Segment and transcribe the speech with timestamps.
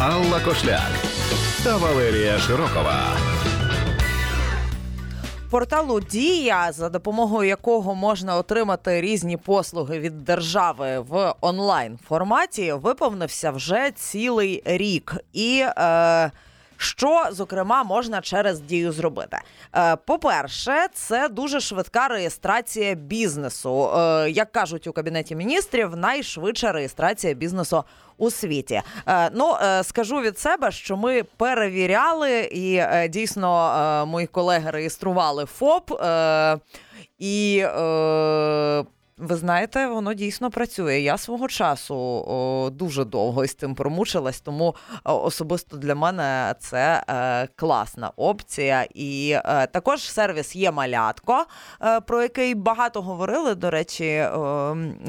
[0.00, 0.90] Алла Кошляк
[1.64, 3.02] та Валерія Широкова.
[5.50, 13.50] Порталу Дія, за допомогою якого можна отримати різні послуги від держави в онлайн форматі, виповнився
[13.50, 15.16] вже цілий рік.
[15.32, 16.30] І е,
[16.78, 19.38] що зокрема можна через дію зробити?
[19.76, 23.90] Е, по-перше, це дуже швидка реєстрація бізнесу.
[23.98, 27.84] Е, як кажуть у кабінеті міністрів, найшвидша реєстрація бізнесу
[28.18, 28.82] у світі.
[29.06, 36.02] Е, ну скажу від себе, що ми перевіряли, і дійсно мої колеги реєстрували ФОП.
[37.18, 37.64] І
[39.18, 40.98] ви знаєте, воно дійсно працює.
[41.00, 44.74] Я свого часу о, дуже довго із цим промучилась, тому
[45.04, 48.86] особисто для мене це е, класна опція.
[48.94, 51.44] І е, також сервіс є малятко,
[51.82, 53.54] е, про який багато говорили.
[53.54, 54.26] До речі,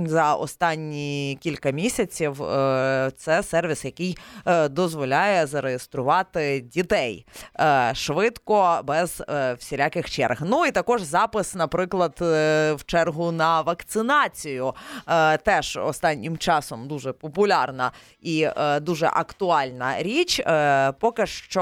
[0.06, 2.44] за останні кілька місяців.
[2.44, 7.26] Е, це сервіс, який е, дозволяє зареєструвати дітей
[7.60, 9.24] е, швидко, без
[9.58, 10.38] всіляких черг.
[10.42, 13.62] Ну і також запис, наприклад, в чергу на
[14.00, 14.74] вакцинацію.
[15.08, 20.40] Е, теж останнім часом дуже популярна і е, дуже актуальна річ.
[20.40, 21.60] Е, поки що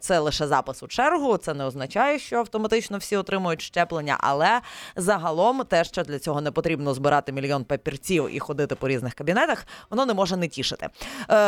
[0.00, 1.36] це лише запис у чергу.
[1.36, 4.60] Це не означає, що автоматично всі отримують щеплення, але
[4.96, 9.66] загалом те, що для цього не потрібно збирати мільйон папірців і ходити по різних кабінетах,
[9.90, 10.88] воно не може не тішити.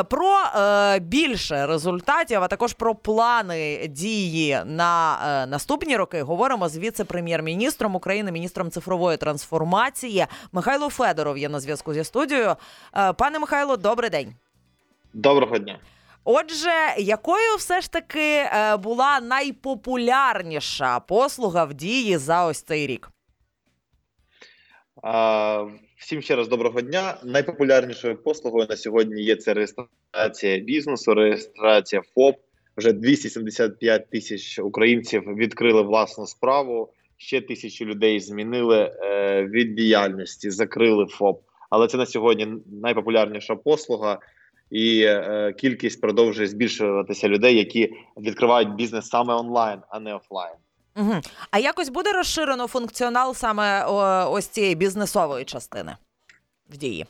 [0.08, 0.32] Про
[1.00, 8.70] більше результатів, а також про плани дії на наступні роки говоримо з віце-прем'єр-міністром України, міністром
[8.70, 9.91] цифрової трансформації
[10.52, 12.56] Михайло Федоров є на зв'язку зі студією.
[12.96, 14.34] Е, Пане Михайло, добрий день.
[15.12, 15.78] Доброго дня.
[16.24, 23.10] Отже, якою все ж таки е, була найпопулярніша послуга в дії за ось цей рік?
[25.02, 25.66] А,
[25.96, 27.16] Всім ще раз доброго дня.
[27.24, 32.36] Найпопулярнішою послугою на сьогодні є це реєстрація бізнесу, реєстрація ФОП.
[32.76, 36.92] Вже 275 тисяч українців відкрили власну справу.
[37.22, 41.42] Ще тисячі людей змінили е, від діяльності, закрили ФОП.
[41.70, 42.48] Але це на сьогодні
[42.82, 44.18] найпопулярніша послуга,
[44.70, 50.54] і е, кількість продовжує збільшуватися людей, які відкривають бізнес саме онлайн, а не офлайн.
[50.96, 51.14] Угу.
[51.50, 55.96] А якось буде розширено функціонал саме о, ось цієї бізнесової частини
[56.70, 57.06] в дії?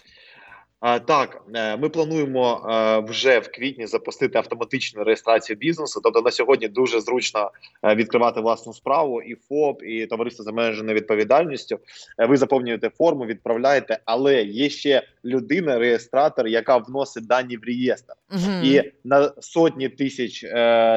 [0.82, 6.00] Так, е, ми плануємо е, вже в квітні запустити автоматичну реєстрацію бізнесу.
[6.04, 7.50] Тобто на сьогодні дуже зручно
[7.82, 11.78] е, відкривати власну справу і ФОП, і товариство з обмеженою відповідальністю.
[12.18, 18.64] Ви заповнюєте форму, відправляєте, але є ще людина, реєстратор, яка вносить дані в реєстр, Угу.
[18.64, 20.50] і на сотні тисяч е,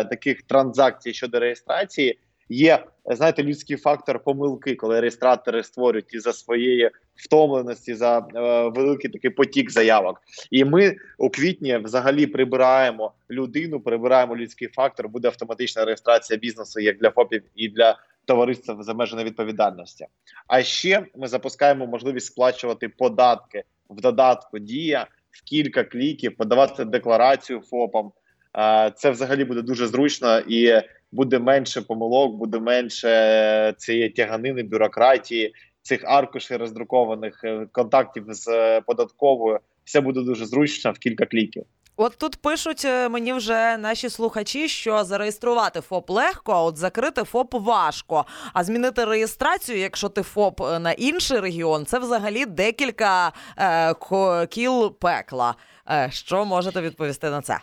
[0.09, 2.19] таких транзакцій щодо реєстрації.
[2.49, 8.23] Є знаєте людський фактор помилки, коли реєстратори створюють із за своєї втомленості за е,
[8.69, 10.21] великий такий потік заявок.
[10.51, 15.09] І ми у квітні взагалі прибираємо людину, прибираємо людський фактор.
[15.09, 20.05] Буде автоматична реєстрація бізнесу як для ФОПів і для товариства з обмеженої відповідальності.
[20.47, 27.61] А ще ми запускаємо можливість сплачувати податки в додатку Дія в кілька кліків, подавати декларацію
[27.61, 28.11] ФОПам.
[28.57, 30.81] Е, Це взагалі буде дуже зручно і
[31.15, 38.81] буде менше помилок, буде менше цієї тяганини, бюрократії, цих аркушів роздрукованих е, контактів з е,
[38.81, 39.59] податковою.
[39.83, 41.63] Все буде дуже зручно в кілька кліків.
[41.97, 47.23] От тут пишуть е, мені вже наші слухачі, що зареєструвати ФОП легко, а от закрити
[47.23, 48.25] ФОП важко.
[48.53, 54.97] А змінити реєстрацію, якщо ти ФОП е, на інший регіон, це взагалі декілька е, кіл
[54.99, 55.55] пекла.
[55.91, 57.59] Е, що можете відповісти на це?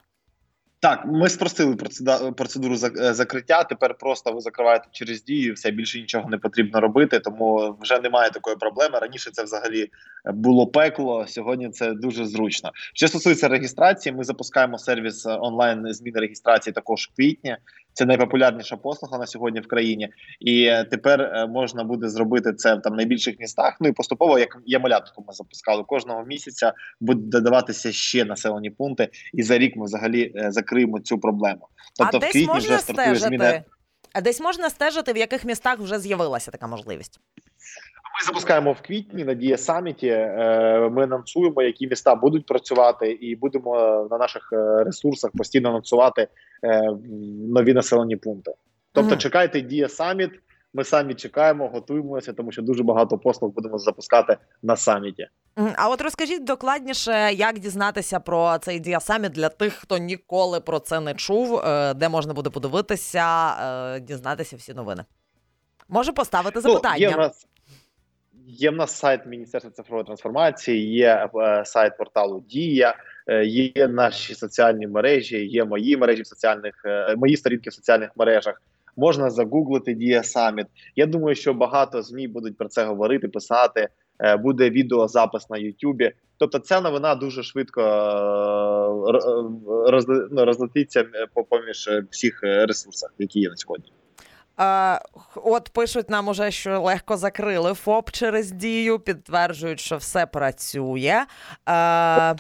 [0.83, 1.77] Так, ми спростили
[2.37, 3.65] процедуру е, закриття.
[3.65, 8.31] Тепер просто ви закриваєте через дію, все більше нічого не потрібно робити, тому вже немає
[8.31, 8.99] такої проблеми.
[8.99, 9.91] Раніше це взагалі
[10.25, 11.27] було пекло.
[11.29, 12.71] Сьогодні це дуже зручно.
[12.95, 17.57] Що стосується реєстрації, ми запускаємо сервіс е, онлайн зміни реєстрації також в квітні.
[17.93, 20.09] Це найпопулярніша послуга на сьогодні в країні,
[20.41, 23.77] і е, тепер е, можна буде зробити це в там найбільших містах.
[23.81, 29.09] Ну і поступово, як я малятку, ми запускали кожного місяця, буде додаватися ще населені пункти,
[29.33, 31.69] і за рік ми взагалі е, закриємо цю проблему.
[31.99, 33.29] Тобто а в квітні можна вже стартує стежити.
[33.29, 33.63] зміна.
[34.15, 37.21] А десь можна стежити, в яких містах вже з'явилася така можливість.
[38.21, 40.09] Ми запускаємо в квітні на Дія саміті.
[40.09, 46.29] Е, Ми анонсуємо, які міста будуть працювати, і будемо на наших е, ресурсах постійно анонсувати
[46.65, 46.83] е,
[47.49, 48.53] нові населені пункти.
[48.93, 50.31] Тобто, чекайте Дія саміт.
[50.75, 55.29] Ми самі чекаємо, готуємося, тому що дуже багато послуг будемо запускати на саміті.
[55.55, 61.01] А от розкажіть докладніше, як дізнатися про цей діасаміт для тих, хто ніколи про це
[61.01, 63.57] не чув, е, де можна буде подивитися,
[63.97, 65.05] е, дізнатися всі новини.
[65.89, 66.99] Може поставити запитання.
[67.01, 67.47] Ну, є в нас
[68.47, 72.95] є в нас сайт Міністерства цифрової трансформації, є е, сайт порталу Дія,
[73.45, 76.75] є наші соціальні мережі, є мої мережі в соціальних
[77.17, 78.63] мої сторінки в соціальних мережах.
[78.97, 80.67] Можна загуглити Дія Саміт.
[80.97, 83.89] Я думаю, що багато змі будуть про це говорити, писати.
[84.23, 86.13] Е, Буде відеозапис на Ютубі.
[86.39, 87.85] Тобто, ця новина дуже швидко е,
[89.91, 93.93] розли- ну, розлетиться е, поміж е, всіх е, ресурсах, які є на сьогодні.
[94.57, 94.99] А,
[95.37, 101.21] от пишуть нам уже, що легко закрили ФОП через дію, підтверджують, що все працює.
[101.69, 102.35] Е,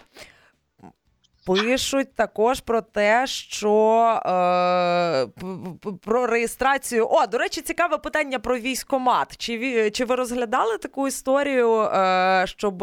[1.46, 5.26] Пишуть також про те, що е,
[6.02, 7.08] про реєстрацію.
[7.10, 9.36] О, до речі, цікаве питання про військомат.
[9.36, 12.82] Чи чи ви розглядали таку історію, е, щоб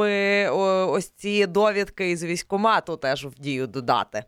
[0.90, 4.24] ось ці довідки із військомату теж в дію додати?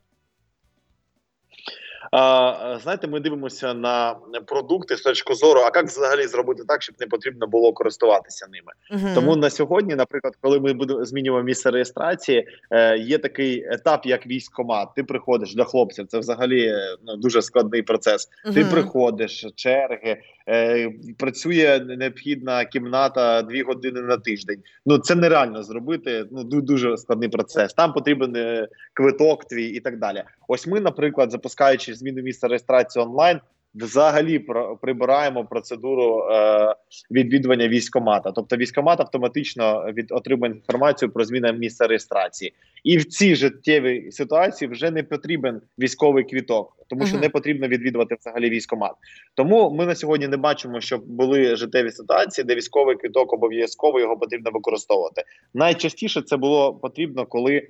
[2.83, 4.15] Знаєте, ми дивимося на
[4.47, 9.01] продукти з точки зору, а як взагалі зробити так, щоб не потрібно було користуватися ними.
[9.01, 9.15] Мгм.
[9.15, 14.27] Тому на сьогодні, наприклад, коли ми будемо змінюємо місце реєстрації, е, є такий етап, як
[14.27, 14.87] військкомат.
[14.95, 16.07] Ти приходиш до хлопців.
[16.07, 18.29] Це взагалі е, ну, дуже складний процес.
[18.53, 24.63] Ти приходиш, черги, е, працює необхідна кімната дві години на тиждень.
[24.85, 26.25] Ну це нереально зробити.
[26.31, 27.73] Ну дуже складний процес.
[27.73, 30.23] Там потрібен е, квиток твій і так далі.
[30.47, 33.39] Ось ми, наприклад, запускаючи зміну місця реєстрації онлайн.
[33.75, 36.75] Взагалі про- прибираємо процедуру е,
[37.11, 38.31] відвідування військомата.
[38.31, 42.53] Тобто військомат автоматично від отримує інформацію про зміну місця реєстрації,
[42.83, 47.23] і в цій життєвій ситуації вже не потрібен військовий квіток, тому що Мгм.
[47.23, 48.91] не потрібно відвідувати взагалі військомат.
[49.35, 54.17] Тому ми на сьогодні не бачимо, щоб були життєві ситуації, де військовий квіток обов'язково його
[54.17, 55.23] потрібно використовувати.
[55.53, 57.67] Найчастіше це було потрібно, коли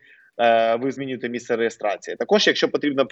[0.81, 2.17] ви змінюєте місце реєстрації.
[2.17, 3.05] Також, якщо потрібно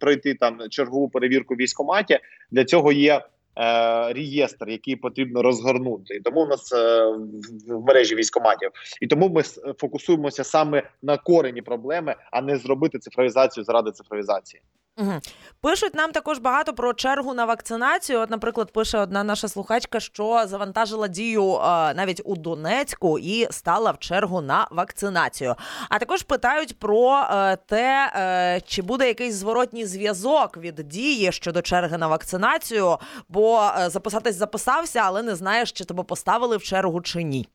[0.00, 2.18] пройти там чергову перевірку в військкоматі,
[2.50, 3.20] для цього є.
[3.58, 7.06] Е, реєстр, який потрібно розгорнути, тому у нас е,
[7.68, 8.70] в мережі військоматів,
[9.00, 9.42] і тому ми
[9.78, 14.62] фокусуємося саме на корені проблеми, а не зробити цифровізацію заради цифровізації.
[14.98, 15.20] Мгм.
[15.60, 18.20] Пишуть нам також багато про чергу на вакцинацію.
[18.20, 23.90] От, наприклад, пише одна наша слухачка, що завантажила дію е, навіть у Донецьку і стала
[23.90, 25.54] в чергу на вакцинацію.
[25.88, 31.62] А також питають про е, те, е, чи буде якийсь зворотній зв'язок від дії щодо
[31.62, 32.98] черги на вакцинацію,
[33.28, 37.48] бо е, записатись записався, але не знаєш, чи тебе поставили в чергу чи ні.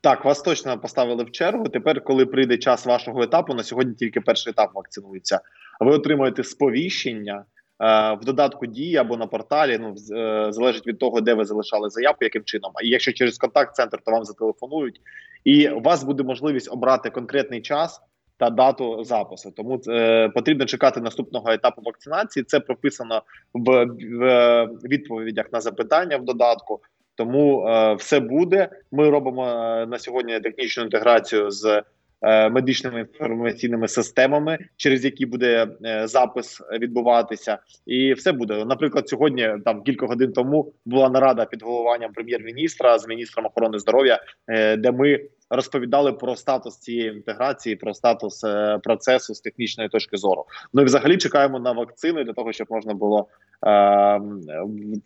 [0.00, 1.68] Так, вас точно поставили в чергу.
[1.68, 5.40] Тепер, коли прийде час вашого етапу, на сьогодні тільки перший етап вакцинується.
[5.80, 7.44] Ви отримаєте сповіщення
[7.80, 9.78] е, в додатку дії або на порталі.
[9.78, 12.72] Ну е, залежить від того, де ви залишали заявку, яким чином.
[12.74, 15.00] А якщо через контакт-центр, то вам зателефонують,
[15.44, 18.00] і у вас буде можливість обрати конкретний час.
[18.40, 22.44] Та дату запису, тому е, потрібно чекати наступного етапу вакцинації.
[22.44, 23.22] Це прописано
[23.54, 26.80] в, в відповідях на запитання в додатку.
[27.18, 28.68] Тому е, все буде.
[28.92, 31.82] Ми робимо е, на сьогодні технічну інтеграцію з
[32.22, 38.64] е, медичними інформаційними системами, через які буде е, запис відбуватися, і все буде.
[38.64, 44.20] Наприклад, сьогодні, там кілька годин тому, була нарада під головуванням прем'єр-міністра з міністром охорони здоров'я,
[44.48, 50.16] е, де ми розповідали про статус цієї інтеграції, про статус е, процесу з технічної точки
[50.16, 50.44] зору.
[50.72, 53.28] Ну і взагалі чекаємо на вакцини для того, щоб можна було
[53.66, 54.20] е,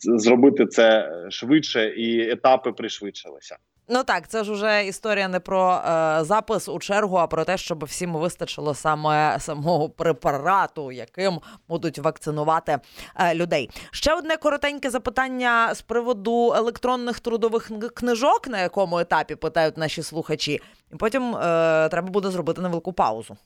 [0.01, 3.57] зробити це швидше і етапи пришвидшилися.
[3.89, 7.57] Ну так, це ж уже історія не про е, запис у чергу, а про те,
[7.57, 12.79] щоб всім вистачило саме самого препарату, яким будуть вакцинувати
[13.21, 13.71] е, людей.
[13.91, 20.61] Ще одне коротеньке запитання з приводу електронних трудових книжок, на якому етапі питають наші слухачі,
[20.93, 23.37] і потім е, треба буде зробити невелику паузу.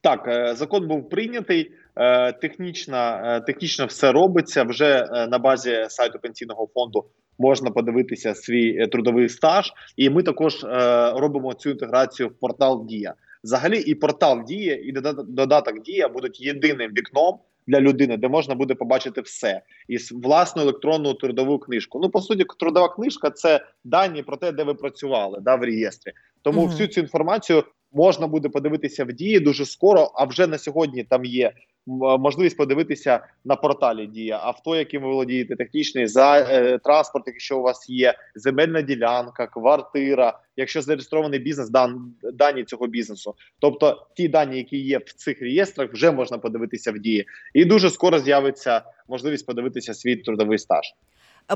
[0.00, 1.72] Так, е, закон був прийнятий.
[1.96, 7.04] е, Технічно, е, технічно все робиться вже на базі сайту пенсійного фонду.
[7.38, 10.68] Можна подивитися свій е, трудовий стаж, і ми також е,
[11.16, 13.14] робимо цю інтеграцію в портал Дія.
[13.44, 14.92] Взагалі, і портал Дія, і
[15.28, 21.14] додаток Дія будуть єдиним вікном для людини, де можна буде побачити все і власну електронну
[21.14, 22.00] трудову книжку.
[22.02, 26.12] Ну по суті, трудова книжка це дані про те, де ви працювали, да, в реєстрі.
[26.42, 26.70] Тому Мгм.
[26.70, 30.12] всю цю інформацію можна буде подивитися в дії дуже скоро.
[30.14, 31.52] А вже на сьогодні там є
[31.86, 37.62] можливість подивитися на порталі Дія авто, яким ви володієте, технічний за е, транспорт, якщо у
[37.62, 43.34] вас є земельна ділянка, квартира, якщо зареєстрований бізнес, дан, дані цього бізнесу.
[43.58, 47.26] Тобто ті дані, які є в цих реєстрах, вже можна подивитися в дії.
[47.54, 50.84] І дуже скоро з'явиться можливість подивитися свій трудовий стаж.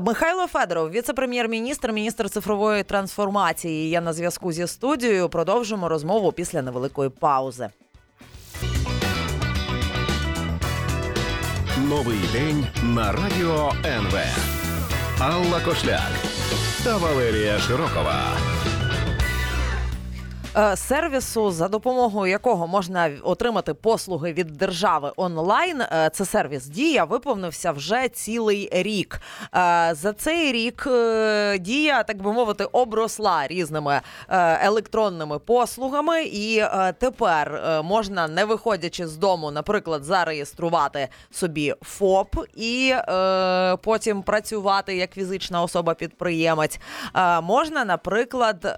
[0.01, 3.89] Михайло Федоров, віце-прем'єр-міністр, міністр цифрової трансформації.
[3.89, 5.29] Я на зв'язку зі студією.
[5.29, 7.69] Продовжимо розмову після невеликої паузи.
[11.87, 14.15] Новий день на радіо НВ.
[15.19, 16.11] Алла Кошляк
[16.83, 18.48] та Валерія Широкова.
[20.59, 25.81] Е, сервісу, за допомогою якого можна отримати послуги від держави онлайн.
[25.81, 29.19] е, Це сервіс Дія виповнився вже цілий рік.
[29.55, 30.87] Е, За цей рік
[31.59, 34.01] дія, так би мовити, обросла різними
[34.63, 36.63] електронними послугами, і
[36.99, 42.93] тепер можна, не виходячи з дому, наприклад, зареєструвати собі ФОП і
[43.83, 46.79] потім працювати як фізична особа-підприємець.
[47.41, 48.77] Можна, наприклад.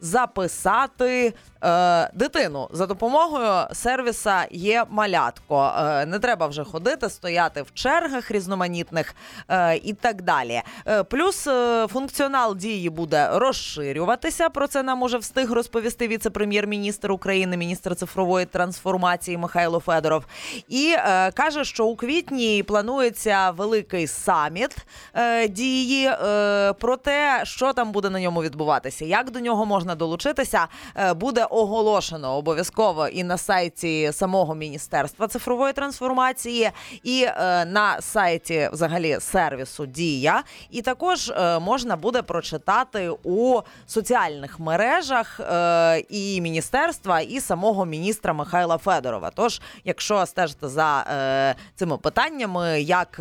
[0.00, 5.72] Записати е, дитину за допомогою сервіса є малятко.
[5.78, 9.14] Е, не треба вже ходити, стояти в чергах різноманітних
[9.48, 10.62] е, і так далі.
[10.86, 14.48] Е, плюс е, функціонал дії буде розширюватися.
[14.48, 20.24] Про це нам уже встиг розповісти віце-прем'єр-міністр України, міністр цифрової трансформації Михайло Федоров.
[20.68, 24.76] І е, каже, що у квітні планується великий саміт
[25.14, 29.87] е, дії е, про те, що там буде на ньому відбуватися, як до нього можна
[29.94, 30.66] долучитися,
[30.96, 36.70] е, буде оголошено обов'язково і на сайті самого міністерства цифрової трансформації,
[37.02, 40.42] і е, на сайті взагалі сервісу Дія.
[40.70, 45.40] І також е, можна буде прочитати у соціальних мережах
[46.08, 49.30] і міністерства, і самого міністра Михайла Федорова.
[49.34, 51.04] Тож, якщо стежите за
[51.76, 53.20] цими питаннями, як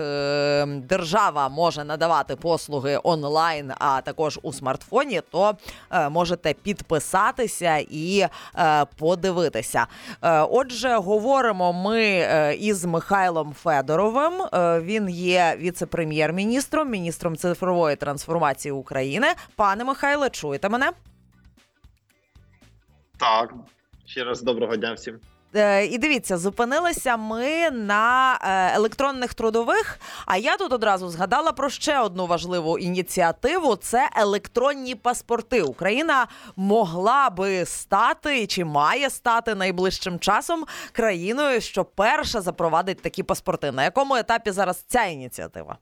[0.67, 5.53] держава може надавати послуги онлайн, а також у смартфоні, то
[6.09, 9.87] можете підписатися і е, подивитися.
[10.21, 14.33] Е, отже, говоримо ми е, із Михайлом Федоровим.
[14.41, 19.27] Е, він є віце-прем'єр-міністром, міністром цифрової трансформації України.
[19.55, 20.91] Пане Михайле, чуєте мене?
[23.17, 23.53] Так,
[24.05, 25.19] ще раз доброго дня всім.
[25.57, 29.99] Е, І дивіться, зупинилися ми на е, електронних трудових.
[30.25, 35.61] А я тут одразу згадала про ще одну важливу ініціативу: це електронні паспорти.
[35.61, 43.71] Україна могла би стати чи має стати найближчим часом країною, що перша запровадить такі паспорти.
[43.71, 45.77] На якому етапі зараз ця ініціатива?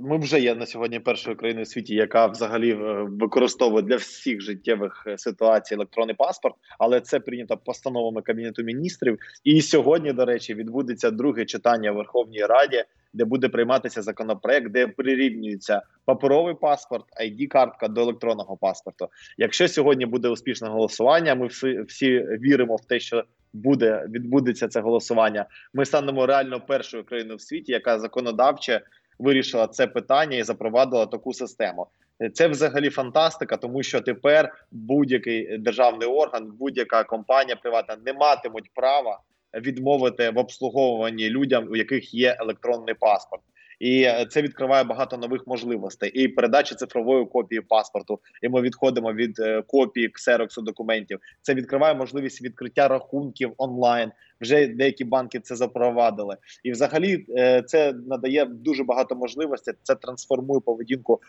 [0.00, 4.40] Ми вже є на сьогодні першою країною в світі, яка взагалі е, використовує для всіх
[4.40, 9.18] життєвих е, ситуацій електронний паспорт, але це прийнято постановами кабінету міністрів.
[9.44, 14.86] І сьогодні, до речі, відбудеться друге читання в Верховній Раді, де буде прийматися законопроект, де
[14.86, 19.08] прирівнюється паперовий паспорт, id картка до електронного паспорту.
[19.38, 24.80] Якщо сьогодні буде успішне голосування, ми всі, всі віримо в те, що буде відбудеться це
[24.80, 25.46] голосування.
[25.74, 28.80] Ми станемо реально першою країною в світі, яка законодавче
[29.22, 31.86] вирішила це питання і запровадила таку систему.
[32.34, 39.20] Це взагалі фантастика, тому що тепер будь-який державний орган, будь-яка компанія приватна не матимуть права
[39.54, 43.42] відмовити в обслуговуванні людям, у яких є електронний паспорт.
[43.82, 46.10] І е, це відкриває багато нових можливостей.
[46.10, 48.20] І передача цифрової копії паспорту.
[48.42, 51.18] І ми відходимо від е, копії ксероксу документів.
[51.40, 54.12] Це відкриває можливість відкриття рахунків онлайн.
[54.40, 59.74] Вже деякі банки це запровадили, і взагалі е, це надає дуже багато можливостей.
[59.82, 61.20] Це трансформує поведінку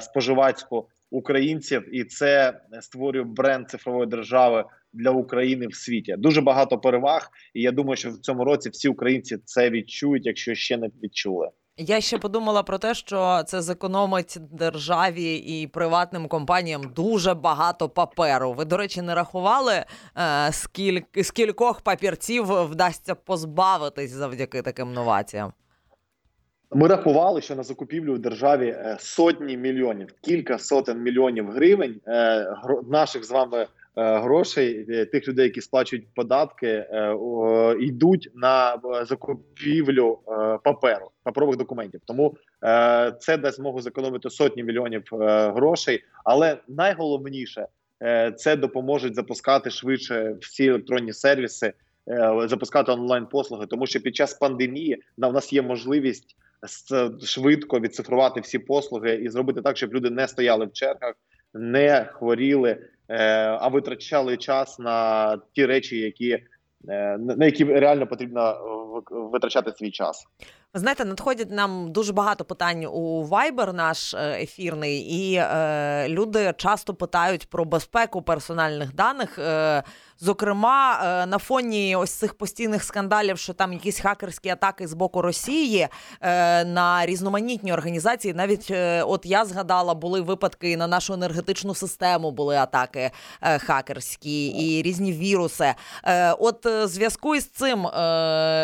[0.00, 6.14] споживацьку українців, і це створює бренд цифрової держави для України в світі.
[6.18, 7.30] Дуже багато переваг.
[7.54, 11.48] І я думаю, що в цьому році всі українці це відчують, якщо ще не відчули.
[11.76, 18.52] Я ще подумала про те, що це зекономить державі і приватним компаніям дуже багато паперу.
[18.52, 25.52] Ви, до речі, не рахували, е, скільки скількох папірців вдасться позбавитись завдяки таким новаціям?
[26.72, 32.46] Ми рахували, що на закупівлю в державі е, сотні мільйонів, кілька сотень мільйонів гривень е,
[32.90, 33.66] наших з вами
[34.02, 37.16] грошей, е, тих людей, які сплачують податки, е,
[37.80, 42.00] йдуть на е, закупівлю е, паперу, паперових документів.
[42.04, 46.04] Тому е, це дасть змогу зекономити сотні мільйонів е, грошей.
[46.24, 47.66] Але найголовніше
[48.02, 51.72] е, це допоможе запускати швидше всі електронні сервіси,
[52.08, 56.36] е, запускати онлайн послуги, тому що під час пандемії на нас є можливість
[57.24, 61.14] швидко відцифрувати всі послуги і зробити так, щоб люди не стояли в чергах,
[61.54, 62.86] не хворіли, е,
[63.60, 66.30] а витрачали час на ті речі, які
[66.88, 68.54] е, на які реально потрібно е,
[69.10, 70.26] витрачати свій час.
[70.74, 76.54] Ви знаєте, надходять нам дуже багато питань у Viber наш е, ефірний, і е, люди
[76.56, 79.38] часто питають про безпеку персональних даних.
[79.38, 79.82] Е,
[80.20, 85.22] зокрема, е, на фоні ось цих постійних скандалів, що там якісь хакерські атаки з боку
[85.22, 85.88] Росії
[86.20, 88.34] е, на різноманітні організації.
[88.34, 93.10] Навіть е, от я згадала, були випадки на нашу енергетичну систему, були атаки
[93.42, 95.74] е, хакерські і різні віруси.
[96.04, 97.86] Е, от зв'язку із цим,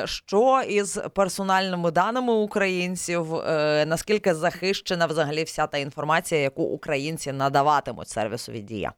[0.04, 8.08] що із персональними даними українців, е, наскільки захищена взагалі вся та інформація, яку українці надаватимуть
[8.08, 8.92] сервісові дія?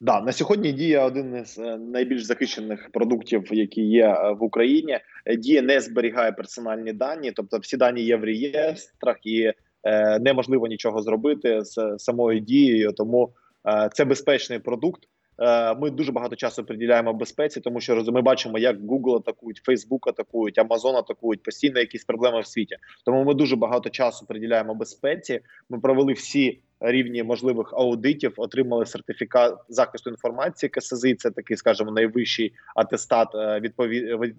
[0.00, 4.98] Да, на сьогодні дія один із е, найбільш захищених продуктів, які є е, в Україні.
[5.38, 9.52] Дія не зберігає персональні дані, тобто всі дані є в реєстрах, і
[9.84, 12.92] е, неможливо нічого зробити з самою дією.
[12.92, 13.32] Тому
[13.68, 15.02] е, це безпечний продукт.
[15.38, 20.08] Е, ми дуже багато часу приділяємо безпеці, тому що ми бачимо, як Google атакують, Facebook
[20.08, 22.76] атакують, Amazon атакують, постійно якісь проблеми в світі.
[23.04, 25.40] Тому ми дуже багато часу приділяємо безпеці.
[25.70, 30.70] Ми провели всі рівні можливих аудитів, отримали сертифікат захисту інформації.
[30.70, 33.60] КСЗІ це такий, скажімо, найвищий атестат е,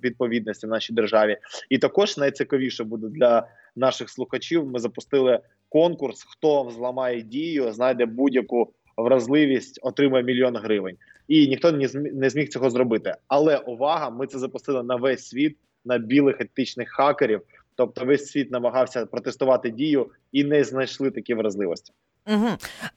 [0.04, 1.38] відповідності в нашій державі.
[1.70, 4.66] І також найцікавіше буде для наших слухачів.
[4.66, 5.40] Ми запустили
[5.70, 6.26] конкурс.
[6.30, 10.98] Хто зламає дію, знайде будь-яку вразливість, отримає мільйон гривень.
[11.28, 13.16] І ніхто не змі- не зміг цього зробити.
[13.28, 17.42] Але увага, ми це запустили на весь світ на білих етичних хакерів.
[17.76, 21.94] Тобто весь світ намагався протестувати дію і не знайшли такі вразливості.
[22.28, 22.48] Угу.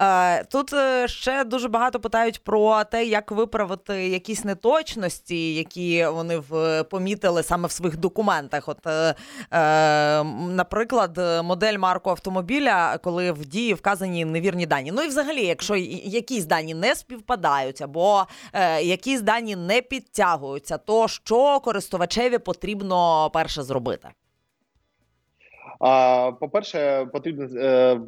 [0.03, 0.75] Е, тут
[1.07, 7.69] ще дуже багато питають про те, як виправити якісь неточності, які вони в, помітили саме
[7.69, 8.69] в своїх документах.
[8.69, 9.15] От, е,
[9.53, 14.93] е, наприклад, модель марку автомобіля, коли в дії вказані невірні дані.
[14.93, 21.09] Ну і взагалі, якщо якісь дані не співпадають, або е, якісь дані не підтягуються, то
[21.09, 24.09] що користувачеві потрібно перше зробити?
[25.81, 28.01] А по-перше, потрібно е,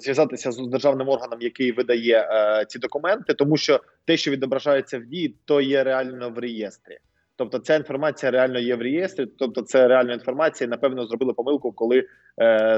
[0.00, 5.04] зв'язатися з державним органом, який видає е, ці документи, тому що те, що відображається в
[5.04, 6.98] дії, то є реально в реєстрі.
[7.36, 9.26] Тобто, ця інформація реально є в реєстрі.
[9.26, 10.66] Тобто, це реальна інформація.
[10.66, 12.04] і, Напевно, зробили помилку, коли е,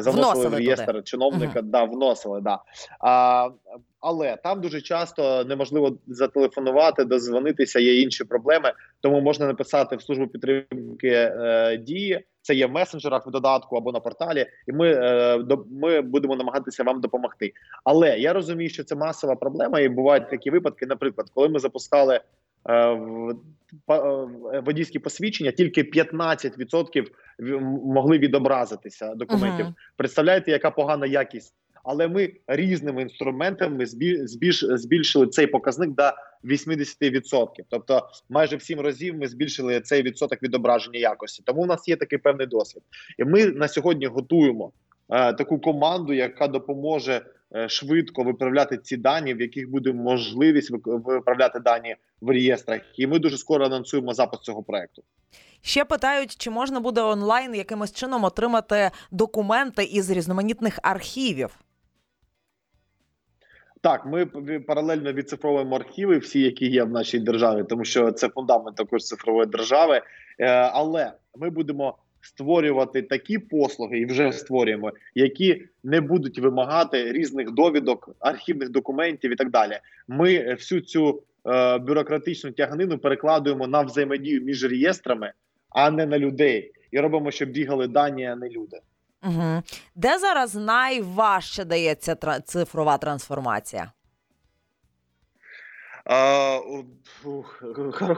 [0.03, 1.63] заносили Вносили в реєстр чиновника.
[1.63, 2.41] Да, вносили.
[2.41, 2.59] Да.
[3.01, 3.49] А,
[4.01, 7.81] але там дуже часто неможливо зателефонувати, дозвонитися.
[7.81, 8.73] Є інші проблеми.
[9.01, 12.25] Тому можна написати в службу підтримки е, дії.
[12.43, 16.37] Це є в месенджерах в додатку або на порталі, і ми, е, до, ми будемо
[16.37, 17.53] намагатися вам допомогти.
[17.85, 20.87] Але я розумію, що це масова проблема, і бувають такі випадки.
[20.87, 22.21] Наприклад, коли ми запускали е,
[22.93, 27.07] в, е, водійські посвідчення, тільки 15%
[27.39, 29.65] в- могли відобразитися документів.
[29.65, 29.75] Мгм.
[29.97, 31.55] Представляєте, яка погана якість?
[31.91, 36.11] Але ми різними інструментами збі- збільш, збільшили цей показник до
[36.45, 37.47] 80%.
[37.69, 41.43] Тобто, майже в 7 разів ми збільшили цей відсоток відображення якості.
[41.47, 42.83] Тому в нас є такий певний досвід.
[43.19, 44.73] І ми на сьогодні готуємо
[45.11, 47.23] е, таку команду, яка допоможе
[47.57, 52.81] е, швидко виправляти ці дані, в яких буде можливість виправляти дані в реєстрах.
[52.97, 55.03] І ми дуже скоро анонсуємо запуск цього проекту.
[55.63, 61.51] Ще питають, чи можна буде онлайн якимось чином отримати документи із різноманітних архівів.
[63.89, 64.27] Так, ми
[64.61, 69.47] паралельно відцифровуємо архіви, всі, які є в нашій державі, тому що це фундамент також цифрової
[69.47, 70.03] держави.
[70.39, 77.51] Е, але ми будемо створювати такі послуги, і вже створюємо, які не будуть вимагати різних
[77.51, 79.79] довідок, архівних документів і так далі.
[80.09, 85.33] Ми всю цю е, бюрократичну тяганину перекладуємо на взаємодію між реєстрами,
[85.71, 88.77] а не на людей, і робимо, щоб бігали дані, а не люди.
[89.23, 89.63] Угу.
[89.95, 93.93] Де зараз найважче дається цифрова трансформація?
[96.05, 96.59] А,
[97.25, 97.63] ух,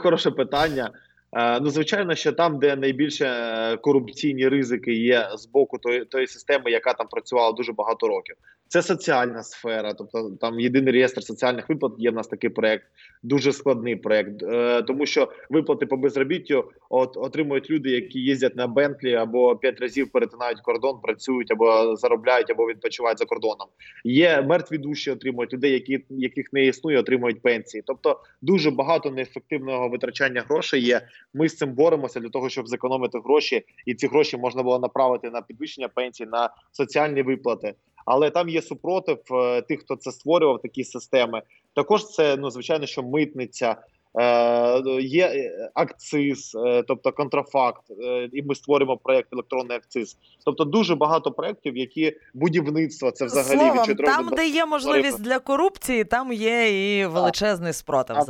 [0.03, 0.91] хороше питання.
[1.33, 6.27] Е, Ну, звичайно, що там, де найбільше е, корупційні ризики є з боку тої, тої
[6.27, 8.37] системи, яка там працювала дуже багато років.
[8.73, 11.93] Це соціальна сфера, тобто там єдиний реєстр соціальних виплат.
[11.99, 12.85] Є в нас такий проект,
[13.23, 18.67] дуже складний проект, е, тому що виплати по безробіттю от отримують люди, які їздять на
[18.67, 23.69] Бентлі або п'ять разів перетинають кордон, працюють або заробляють, або відпочивають за кордоном.
[24.05, 27.83] Є мертві душі, отримують людей, які яких не існує, отримують пенсії.
[27.87, 31.01] Тобто дуже багато неефективного витрачання грошей є.
[31.35, 35.31] Ми з цим боремося для того, щоб зекономити гроші, і ці гроші можна було направити
[35.31, 37.75] на підвищення пенсій, на соціальні виплати.
[38.05, 41.43] Але там є супротив е, тих, хто це створював, такі системи.
[41.75, 43.77] Також це ну звичайно, що митниця.
[44.19, 50.17] Е, є е, акциз, е, тобто контрафакт, е, і ми створимо проєкт електронний акциз.
[50.45, 54.67] Тобто дуже багато проєктів, які будівництво це взагалі від Словом, 4 там, до де є
[54.67, 58.25] можливість для корупції, там є і величезний спротив А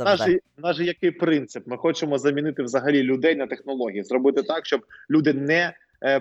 [0.61, 1.67] нас же який принцип?
[1.67, 5.73] Ми хочемо замінити взагалі людей на технології, зробити так, щоб люди не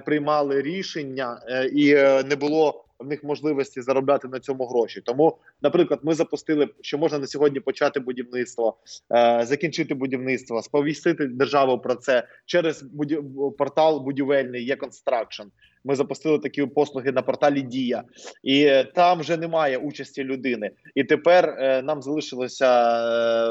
[0.04, 1.40] приймали рішення
[1.72, 1.94] і
[2.28, 5.00] не було в них можливості заробляти на цьому гроші.
[5.00, 8.76] Тому, наприклад, ми запустили, що можна на сьогодні почати будівництво,
[9.12, 13.24] е, закінчити будівництво, сповістити державу про це через будів...
[13.58, 15.46] портал будівельний є Construction.
[15.84, 18.02] Ми запустили такі послуги на порталі Дія,
[18.42, 20.70] і там вже немає участі людини.
[20.94, 22.66] І тепер е, нам залишилося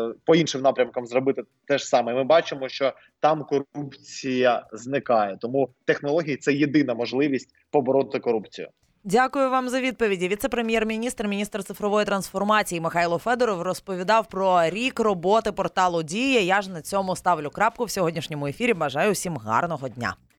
[0.10, 2.14] е, по іншим напрямкам зробити те ж саме.
[2.14, 5.38] Ми бачимо, що там корупція зникає.
[5.42, 8.68] Тому технології це єдина можливість побороти корупцію.
[9.04, 10.28] Дякую вам за відповіді.
[10.28, 16.42] Віце-прем'єр-міністр, міністр цифрової трансформації Михайло Федоров розповідав про рік роботи порталу Дія.
[16.42, 18.74] Я ж на цьому ставлю крапку в сьогоднішньому ефірі.
[18.74, 20.16] Бажаю всім гарного дня.